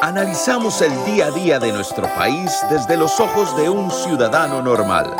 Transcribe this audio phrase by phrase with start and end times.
[0.00, 5.16] Analizamos el día a día de nuestro país desde los ojos de un ciudadano normal.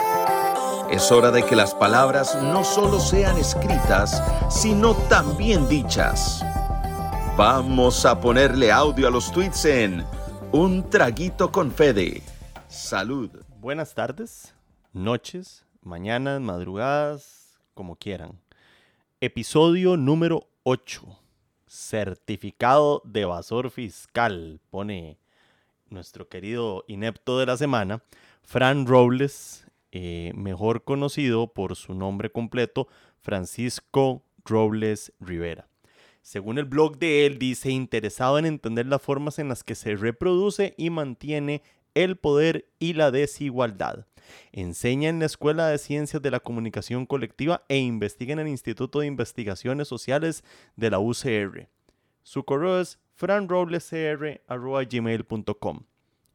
[0.88, 6.44] Es hora de que las palabras no solo sean escritas, sino también dichas.
[7.36, 10.06] Vamos a ponerle audio a los tweets en
[10.52, 12.22] Un Traguito con Fede.
[12.68, 13.30] Salud.
[13.58, 14.54] Buenas tardes,
[14.92, 18.38] noches, mañanas, madrugadas, como quieran.
[19.20, 21.18] Episodio número 8
[21.68, 25.18] certificado de evasor fiscal, pone
[25.88, 28.02] nuestro querido inepto de la semana,
[28.42, 32.88] Fran Robles, eh, mejor conocido por su nombre completo,
[33.20, 35.68] Francisco Robles Rivera.
[36.22, 39.96] Según el blog de él, dice interesado en entender las formas en las que se
[39.96, 41.62] reproduce y mantiene
[42.04, 44.06] el poder y la desigualdad.
[44.52, 49.00] Enseña en la Escuela de Ciencias de la Comunicación Colectiva e investiga en el Instituto
[49.00, 50.44] de Investigaciones Sociales
[50.76, 51.66] de la UCR.
[52.22, 55.80] Su correo es franroblescr.gmail.com.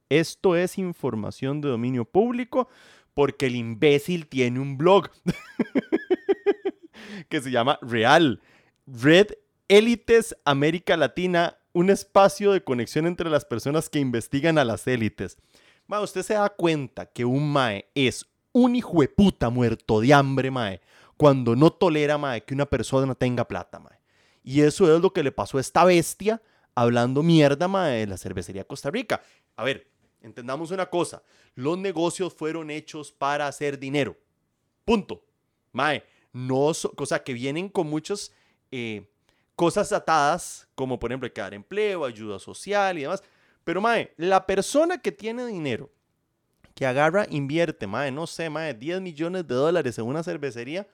[0.09, 2.67] Esto es información de dominio público
[3.13, 5.09] porque el imbécil tiene un blog
[7.29, 8.41] que se llama Real.
[8.85, 9.27] Red
[9.69, 15.37] Élites América Latina, un espacio de conexión entre las personas que investigan a las élites
[16.01, 20.51] usted se da cuenta que un mae es un hijo de puta muerto de hambre,
[20.51, 20.81] mae,
[21.17, 23.99] cuando no tolera, mae, que una persona tenga plata, mae.
[24.43, 26.41] Y eso es lo que le pasó a esta bestia
[26.75, 29.21] hablando mierda, mae, de la cervecería Costa Rica.
[29.55, 29.87] A ver,
[30.21, 31.23] entendamos una cosa.
[31.55, 34.17] Los negocios fueron hechos para hacer dinero.
[34.85, 35.23] Punto.
[35.71, 38.31] Mae, no, o sea, que vienen con muchas
[38.71, 39.07] eh,
[39.55, 43.23] cosas atadas, como por ejemplo, dar empleo, ayuda social y demás.
[43.63, 45.89] Pero, mae, la persona que tiene dinero,
[46.75, 50.87] que agarra, invierte, mae, no sé, mae, 10 millones de dólares en una cervecería,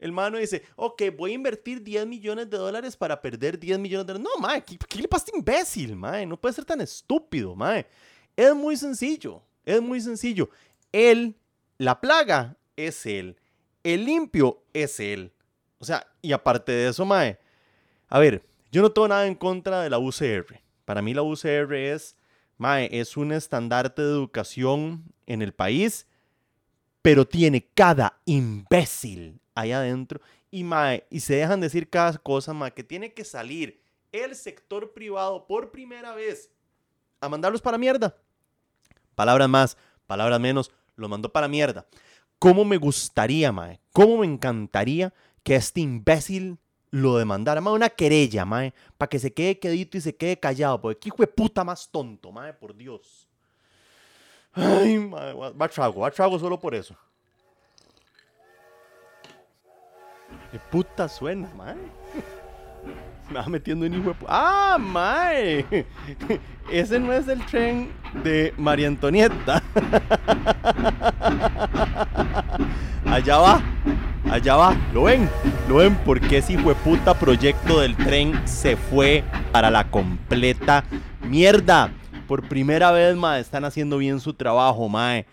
[0.00, 4.06] el mano dice, ok, voy a invertir 10 millones de dólares para perder 10 millones
[4.06, 4.32] de dólares.
[4.34, 6.24] No, mae, ¿qué, le pasa este imbécil, mae?
[6.24, 7.86] No puede ser tan estúpido, mae.
[8.34, 10.48] Es muy sencillo, es muy sencillo.
[10.90, 11.36] Él,
[11.76, 13.36] la plaga es él.
[13.84, 15.32] El limpio es él.
[15.78, 17.38] O sea, y aparte de eso, mae,
[18.08, 18.42] a ver,
[18.72, 20.60] yo no tengo nada en contra de la UCR.
[20.90, 22.16] Para mí la UCR es,
[22.58, 26.08] mae, es un estandarte de educación en el país,
[27.00, 32.72] pero tiene cada imbécil ahí adentro y, mae, y se dejan decir cada cosa, mae,
[32.72, 33.80] que tiene que salir
[34.10, 36.50] el sector privado por primera vez
[37.20, 38.16] a mandarlos para mierda.
[39.14, 39.76] Palabras más,
[40.08, 41.86] palabras menos, lo mandó para mierda.
[42.40, 43.78] ¿Cómo me gustaría, mae?
[43.92, 45.14] ¿Cómo me encantaría
[45.44, 46.58] que este imbécil
[46.90, 50.80] lo demandara, más una querella, mae, para que se quede quedito y se quede callado,
[50.80, 53.28] porque qué hijo de puta más tonto, mae, por Dios.
[54.52, 56.96] Ay, mae, va trago, va trago solo por eso.
[60.50, 61.76] ¿Qué puta suena, mae?
[63.30, 64.32] Me va metiendo en hijo de puta.
[64.32, 65.64] ¡Ah, mae!
[66.72, 67.92] Ese no es el tren
[68.24, 69.62] de María Antonieta.
[73.06, 73.62] Allá va.
[74.30, 75.28] Allá va, ¿lo ven?
[75.68, 75.96] ¿Lo ven?
[76.04, 80.84] Porque ese puta proyecto del tren se fue para la completa
[81.26, 81.92] mierda.
[82.28, 85.26] Por primera vez, mae, están haciendo bien su trabajo, mae.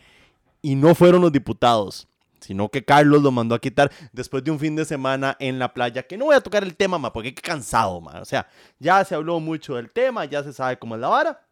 [0.64, 2.08] Y no fueron los diputados,
[2.40, 5.76] sino que Carlos lo mandó a quitar después de un fin de semana en la
[5.76, 6.02] playa.
[6.02, 8.20] Que no voy a tocar el tema, mae, porque qué cansado, mae.
[8.20, 8.48] O sea,
[8.80, 11.46] ya se habló mucho del tema, ya se sabe cómo es la vara.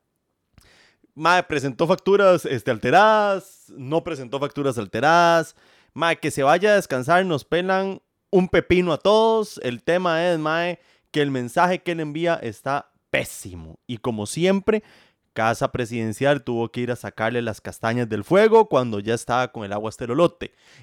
[1.14, 5.56] Mae, presentó facturas este, alteradas, no presentó facturas alteradas.
[5.96, 9.62] Mae, que se vaya a descansar, nos pelan un pepino a todos.
[9.64, 10.78] El tema es, Mae,
[11.10, 13.80] que el mensaje que él envía está pésimo.
[13.88, 14.84] Y como siempre,
[15.32, 19.64] Casa Presidencial tuvo que ir a sacarle las castañas del fuego cuando ya estaba con
[19.64, 20.06] el agua hasta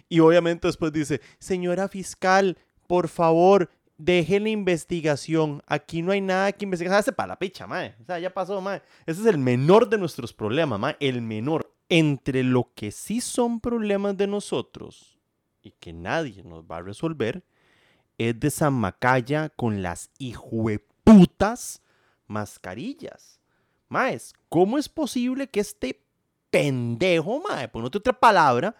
[0.09, 2.56] Y obviamente después dice, señora fiscal,
[2.87, 5.62] por favor, deje la investigación.
[5.67, 6.94] Aquí no hay nada que investigar.
[6.94, 7.94] Hace para la picha, mae.
[8.00, 8.81] O sea, ya pasó, mae.
[9.05, 10.97] Ese es el menor de nuestros problemas, mae.
[11.00, 15.19] El menor entre lo que sí son problemas de nosotros
[15.61, 17.45] y que nadie nos va a resolver,
[18.17, 21.83] es de San Macaya con las hijueputas
[22.27, 23.41] mascarillas.
[23.91, 26.03] Maes, ¿cómo es posible que este
[26.49, 28.75] pendejo, mae, por otra palabra,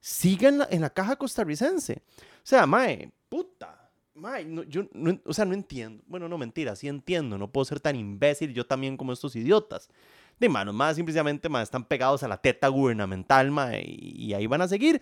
[0.00, 2.02] siga en la, caja costarricense?
[2.18, 3.92] O sea, mae, puta.
[4.14, 4.88] Mae, yo
[5.24, 6.02] o sea, no entiendo.
[6.08, 7.38] Bueno, no mentira, sí entiendo.
[7.38, 9.88] No puedo ser tan imbécil yo también como estos idiotas
[10.38, 13.52] de manos más simplemente más están pegados a la teta gubernamental
[13.84, 15.00] y, ahí van a seguir.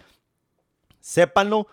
[1.00, 1.66] Sépanlo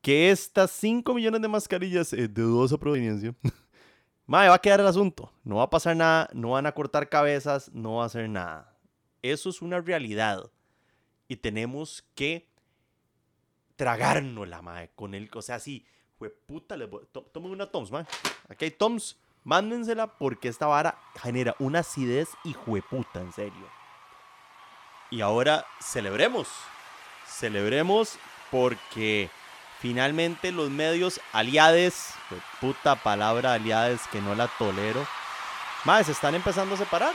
[0.00, 3.34] que estas 5 millones de mascarillas de dudosa proveniencia,
[4.26, 5.32] mae, va a quedar el asunto.
[5.42, 8.76] No va a pasar nada, no van a cortar cabezas, no va a hacer nada.
[9.22, 10.50] Eso es una realidad.
[11.26, 12.48] Y tenemos que
[13.74, 15.28] tragárnosla, mae, con él.
[15.34, 15.84] O sea, sí,
[16.18, 16.88] fue puta, le
[17.34, 18.06] una Toms, mae.
[18.48, 23.70] Aquí hay Toms Mándensela porque esta vara genera una acidez y jueputa, en serio.
[25.08, 26.48] Y ahora celebremos.
[27.28, 28.18] Celebremos
[28.50, 29.30] porque
[29.78, 32.12] finalmente los medios aliades,
[32.60, 35.06] puta palabra aliades que no la tolero,
[35.84, 37.14] más se están empezando a separar.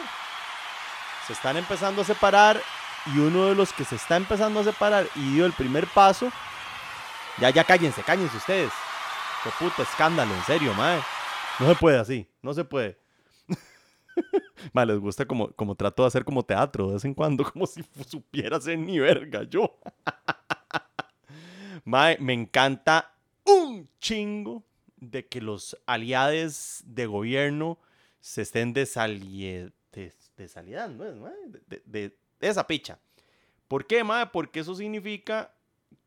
[1.27, 2.61] Se están empezando a separar
[3.07, 6.31] y uno de los que se está empezando a separar y dio el primer paso,
[7.39, 8.71] ya, ya cállense, cállense ustedes.
[9.43, 11.03] Qué puta escándalo, en serio, madre.
[11.61, 12.97] No se puede así, no se puede.
[14.73, 17.67] Madre, les gusta como, como trato de hacer como teatro de vez en cuando, como
[17.67, 19.77] si supiera ser ni verga yo.
[21.85, 23.13] Madre, me encanta
[23.45, 24.63] un chingo
[24.97, 27.77] de que los aliados de gobierno
[28.19, 29.71] se estén desalidando,
[31.67, 32.97] de, de, esa picha.
[33.67, 34.31] ¿Por qué, madre?
[34.33, 35.53] Porque eso significa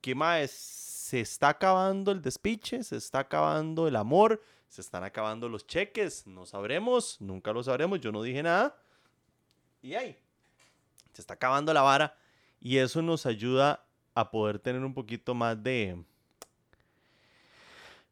[0.01, 4.43] que, madre, se está acabando el despiche, se está acabando el amor,
[4.75, 8.77] se están acabando los cheques, no sabremos, nunca lo sabremos, yo no dije nada.
[9.81, 10.19] Y ahí,
[11.13, 12.19] se está acabando la vara
[12.59, 13.87] y eso nos ayuda
[14.17, 16.03] a poder tener un poquito más de...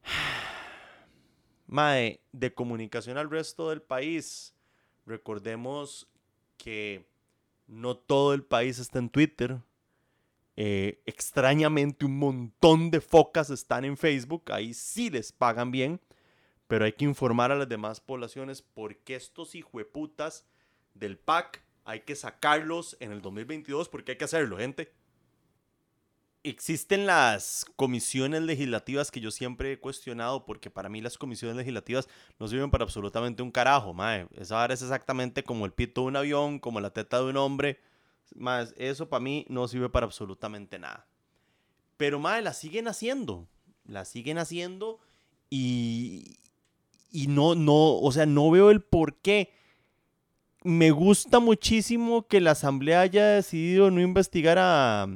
[1.67, 4.55] Mae, de comunicación al resto del país.
[5.05, 6.07] Recordemos
[6.59, 7.09] que
[7.67, 9.61] no todo el país está en Twitter.
[10.55, 14.53] Eh, extrañamente un montón de focas están en Facebook.
[14.53, 16.01] Ahí sí les pagan bien.
[16.73, 20.47] Pero hay que informar a las demás poblaciones porque estos hijueputas
[20.95, 24.91] del PAC hay que sacarlos en el 2022 porque hay que hacerlo, gente
[26.45, 32.09] existen las comisiones legislativas que yo siempre he cuestionado porque para mí las comisiones legislativas
[32.39, 34.27] no sirven para absolutamente un carajo, mae.
[34.35, 37.81] Esa es exactamente como el pito de un avión, como la teta de un hombre.
[38.35, 41.07] Más eso para mí no sirve para absolutamente nada.
[41.99, 43.47] Pero mae, la siguen haciendo.
[43.85, 45.01] La siguen haciendo
[45.51, 46.39] y
[47.13, 49.53] y no no, o sea, no veo el por qué.
[50.65, 55.09] Me gusta muchísimo que la asamblea haya decidido no investigar a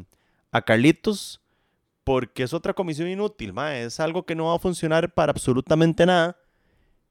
[0.56, 1.42] a Carlitos
[2.02, 6.38] porque es otra comisión inútil, es algo que no va a funcionar para absolutamente nada.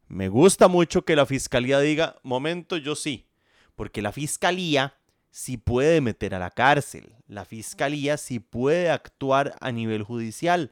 [0.07, 3.27] Me gusta mucho que la fiscalía diga, momento, yo sí,
[3.75, 4.95] porque la fiscalía
[5.31, 10.71] sí puede meter a la cárcel, la fiscalía sí puede actuar a nivel judicial.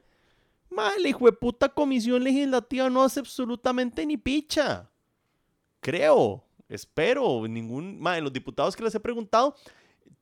[0.76, 4.90] Ma, la hijo de puta comisión legislativa no hace absolutamente ni picha.
[5.80, 9.56] Creo, espero, ningún, ma, los diputados que les he preguntado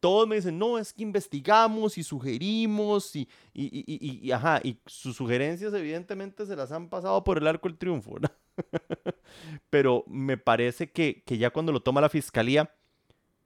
[0.02, 4.80] todos me dicen, no, es que investigamos y sugerimos y, y, y, y, ajá, y
[4.88, 8.16] sus sugerencias evidentemente se las han pasado por el arco del triunfo.
[9.70, 12.74] Pero me parece que, que, ya cuando lo toma la fiscalía,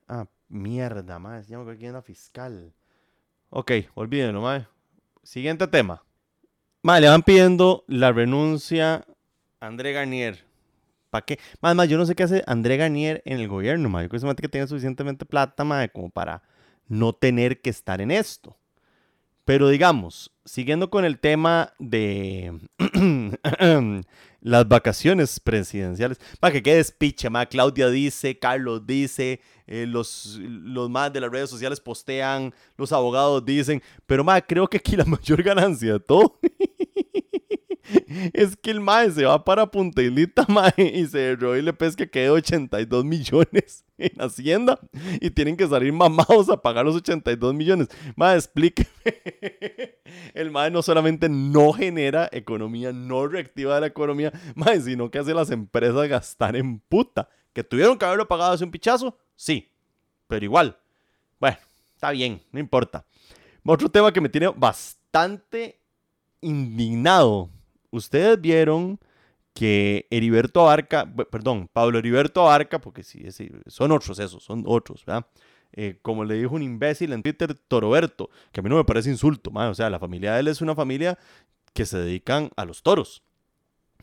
[0.08, 2.74] ah, mierda, más, ya me acuerdo quién es la fiscal.
[3.50, 4.66] Ok, olvídenlo, mae.
[5.24, 6.04] Siguiente tema.
[6.86, 9.08] Mae, le van pidiendo la renuncia
[9.60, 10.46] a André Garnier.
[11.10, 11.40] ¿Para qué?
[11.60, 14.04] Más, más, yo no sé qué hace André Garnier en el gobierno, ma.
[14.04, 16.44] Yo creo que tenga suficientemente plata, ma, como para
[16.88, 18.56] no tener que estar en esto.
[19.46, 22.60] Pero digamos, siguiendo con el tema de
[24.42, 27.48] las vacaciones presidenciales, para que quede despiche, ma.
[27.48, 33.44] Claudia dice, Carlos dice, eh, los, los más de las redes sociales postean, los abogados
[33.44, 36.40] dicen, pero ma, creo que aquí la mayor ganancia de todo
[38.34, 40.02] es que el mae se va para Punta
[40.48, 44.80] mae, y se y le pesca que 82 millones en Hacienda
[45.22, 47.88] y tienen que salir mamados a pagar los 82 millones.
[48.16, 48.90] Mae, explíqueme.
[50.34, 55.34] El mae no solamente no genera economía, no reactiva la economía, mae, sino que hace
[55.34, 57.30] las empresas gastar en puta.
[57.54, 59.18] ¿Que tuvieron que haberlo pagado hace un pichazo?
[59.36, 59.72] Sí,
[60.28, 60.78] pero igual.
[61.40, 61.58] Bueno,
[61.94, 63.06] está bien, no importa.
[63.66, 65.80] Otro tema que me tiene bastante
[66.42, 67.50] indignado
[67.96, 69.00] ustedes vieron
[69.54, 73.26] que Heriberto Abarca, perdón, Pablo Heriberto Abarca, porque sí,
[73.68, 75.26] son otros esos, son otros, ¿verdad?
[75.72, 79.10] Eh, como le dijo un imbécil en Twitter, Toroberto, que a mí no me parece
[79.10, 81.18] insulto, o sea, la familia de él es una familia
[81.74, 83.24] que se dedican a los toros.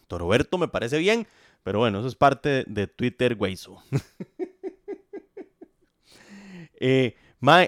[0.06, 1.26] Toroberto me parece bien,
[1.62, 3.82] pero bueno, eso es parte de Twitter, güeyzo.
[6.80, 7.14] eh,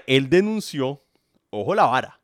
[0.07, 1.03] él denunció,
[1.49, 2.19] ojo la vara,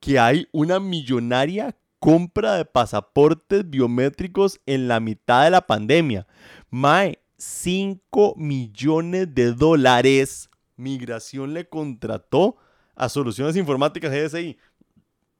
[0.00, 6.26] que hay una millonaria compra de pasaportes biométricos en la mitad de la pandemia.
[6.68, 10.50] Mae, 5 millones de dólares.
[10.74, 12.56] Migración le contrató
[12.96, 14.58] a Soluciones Informáticas GSI.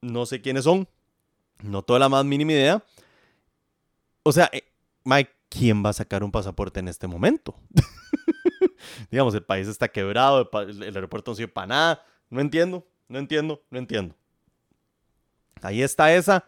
[0.02, 0.86] No sé quiénes son.
[1.64, 2.84] No toda la más mínima idea.
[4.22, 4.62] O sea, eh,
[5.48, 7.56] ¿quién va a sacar un pasaporte en este momento?
[9.10, 12.06] Digamos, el país está quebrado, el, el aeropuerto no sirve para nada.
[12.30, 14.14] No entiendo, no entiendo, no entiendo.
[15.62, 16.44] Ahí está esa.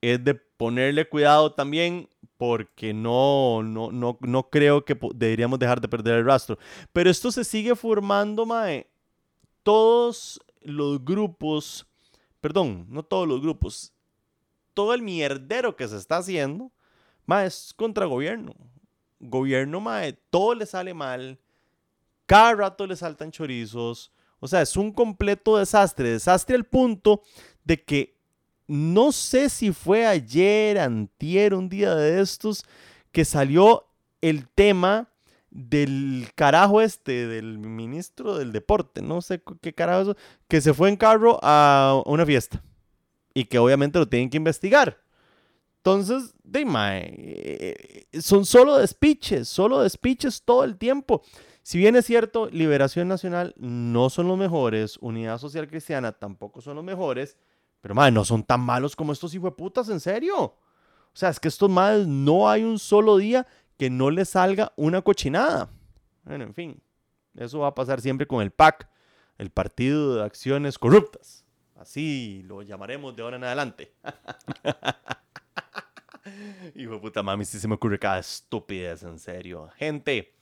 [0.00, 5.88] Es de ponerle cuidado también porque no, no, no, no creo que deberíamos dejar de
[5.88, 6.58] perder el rastro.
[6.92, 8.86] Pero esto se sigue formando, Mae.
[9.62, 11.86] Todos los grupos,
[12.40, 13.92] perdón, no todos los grupos,
[14.74, 16.70] todo el mierdero que se está haciendo,
[17.24, 18.54] Mae, es contra gobierno.
[19.18, 21.38] Gobierno, Mae, todo le sale mal.
[22.26, 24.12] Cada rato le saltan chorizos.
[24.38, 26.10] O sea, es un completo desastre.
[26.10, 27.22] Desastre al punto
[27.64, 28.15] de que
[28.66, 32.64] no sé si fue ayer, antier, un día de estos,
[33.12, 33.86] que salió
[34.20, 35.08] el tema
[35.50, 40.16] del carajo este, del ministro del deporte, no sé qué carajo eso,
[40.48, 42.62] que se fue en carro a una fiesta
[43.32, 44.98] y que obviamente lo tienen que investigar.
[45.78, 51.22] Entonces, de eh, son solo despiches, solo despiches todo el tiempo.
[51.62, 56.76] Si bien es cierto, Liberación Nacional no son los mejores, Unidad Social Cristiana tampoco son
[56.76, 57.36] los mejores,
[57.80, 60.36] pero, madre, no son tan malos como estos putas, en serio.
[60.36, 60.58] O
[61.12, 63.46] sea, es que estos madres no hay un solo día
[63.78, 65.70] que no les salga una cochinada.
[66.24, 66.82] Bueno, en fin,
[67.36, 68.88] eso va a pasar siempre con el PAC,
[69.38, 71.44] el Partido de Acciones Corruptas.
[71.76, 73.92] Así lo llamaremos de ahora en adelante.
[76.74, 79.68] Hijo de puta mami, si se me ocurre cada estupidez, en serio.
[79.76, 80.34] Gente,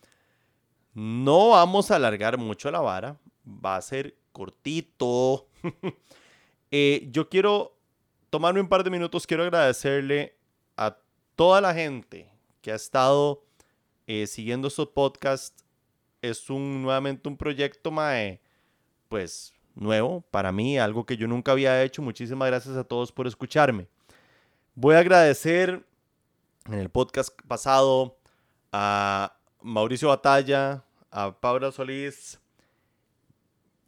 [0.94, 3.18] no vamos a alargar mucho la vara.
[3.46, 5.48] Va a ser cortito.
[6.76, 7.78] Eh, yo quiero
[8.30, 10.36] tomarme un par de minutos, quiero agradecerle
[10.76, 10.98] a
[11.36, 12.28] toda la gente
[12.62, 13.44] que ha estado
[14.08, 15.64] eh, siguiendo estos podcasts.
[16.20, 18.40] Es un, nuevamente un proyecto, mae,
[19.08, 22.02] pues nuevo para mí, algo que yo nunca había hecho.
[22.02, 23.86] Muchísimas gracias a todos por escucharme.
[24.74, 25.86] Voy a agradecer
[26.66, 28.18] en el podcast pasado
[28.72, 32.40] a Mauricio Batalla, a Paula Solís.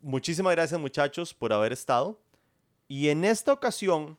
[0.00, 2.21] Muchísimas gracias muchachos por haber estado.
[2.88, 4.16] Y en esta ocasión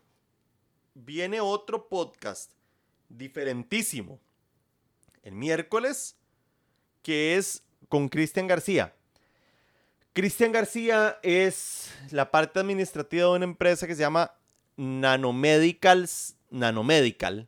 [0.93, 2.51] viene otro podcast
[3.09, 4.19] diferentísimo.
[5.23, 6.15] El miércoles,
[7.01, 8.93] que es con Cristian García.
[10.13, 14.33] Cristian García es la parte administrativa de una empresa que se llama
[14.75, 17.47] Nanomedicals, Nanomedical.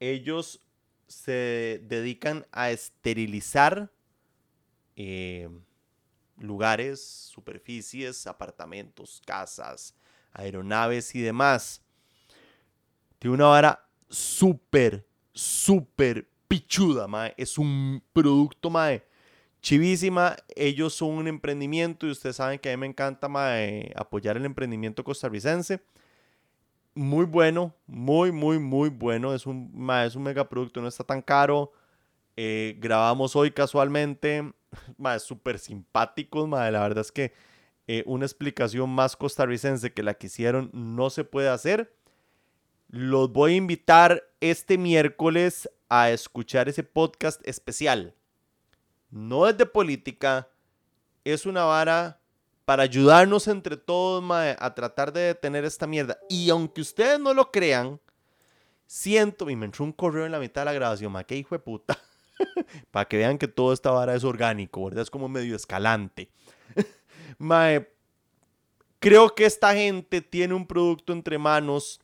[0.00, 0.60] Ellos
[1.06, 3.92] se dedican a esterilizar
[4.96, 5.48] eh,
[6.38, 9.94] lugares, superficies, apartamentos, casas,
[10.36, 11.82] aeronaves y demás.
[13.18, 17.34] Tiene una vara súper, súper pichuda, mae.
[17.36, 19.04] Es un producto, mae.
[19.60, 20.36] Chivísima.
[20.54, 24.44] Ellos son un emprendimiento y ustedes saben que a mí me encanta, mae, apoyar el
[24.44, 25.80] emprendimiento costarricense.
[26.94, 29.34] Muy bueno, muy, muy, muy bueno.
[29.34, 31.72] Es un, mae, es un megaproducto, no está tan caro.
[32.36, 34.52] Eh, grabamos hoy casualmente.
[34.98, 36.70] Mae, súper simpáticos, mae.
[36.70, 37.32] La verdad es que
[37.88, 41.94] eh, una explicación más costarricense que la que hicieron no se puede hacer.
[42.88, 48.14] Los voy a invitar este miércoles a escuchar ese podcast especial.
[49.10, 50.48] No es de política,
[51.24, 52.20] es una vara
[52.64, 56.18] para ayudarnos entre todos a tratar de detener esta mierda.
[56.28, 58.00] Y aunque ustedes no lo crean,
[58.86, 61.54] siento, y me entró un correo en la mitad de la grabación, ma, qué hijo
[61.54, 61.98] de puta.
[62.90, 65.02] para que vean que toda esta vara es orgánico, ¿verdad?
[65.02, 66.28] Es como medio escalante.
[67.38, 67.88] Mae,
[68.98, 72.00] creo que esta gente tiene un producto entre manos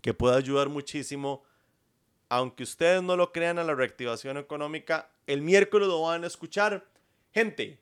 [0.00, 1.42] que puede ayudar muchísimo.
[2.28, 6.86] Aunque ustedes no lo crean a la reactivación económica, el miércoles lo van a escuchar.
[7.32, 7.78] Gente,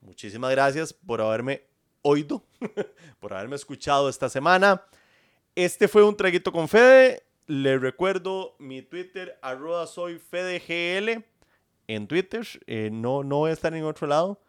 [0.00, 1.62] muchísimas gracias por haberme
[2.02, 2.42] oído,
[3.20, 4.84] por haberme escuchado esta semana.
[5.54, 7.24] Este fue un traguito con Fede.
[7.46, 11.24] Les recuerdo mi Twitter, arroba soy FedeGL
[11.88, 12.46] en Twitter.
[12.66, 14.40] Eh, no, no voy a estar en otro lado.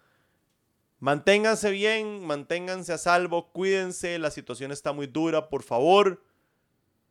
[1.01, 6.23] Manténganse bien, manténganse a salvo, cuídense, la situación está muy dura, por favor.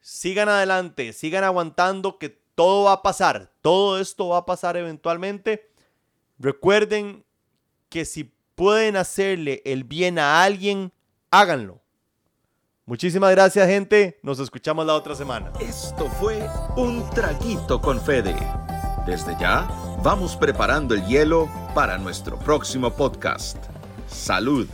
[0.00, 5.72] Sigan adelante, sigan aguantando que todo va a pasar, todo esto va a pasar eventualmente.
[6.38, 7.24] Recuerden
[7.88, 10.92] que si pueden hacerle el bien a alguien,
[11.32, 11.80] háganlo.
[12.86, 15.52] Muchísimas gracias gente, nos escuchamos la otra semana.
[15.58, 18.36] Esto fue Un Traguito con Fede.
[19.04, 19.68] Desde ya,
[20.04, 23.79] vamos preparando el hielo para nuestro próximo podcast.
[24.10, 24.68] Salud.